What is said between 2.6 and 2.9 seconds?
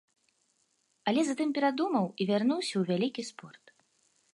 ў